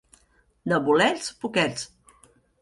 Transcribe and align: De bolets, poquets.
De 0.73 0.79
bolets, 0.87 1.27
poquets. 1.45 1.85